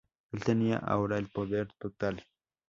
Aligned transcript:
Él 0.31 0.43
tenía 0.43 0.77
ahora 0.79 1.19
el 1.19 1.29
poder 1.29 1.73
total. 1.77 2.25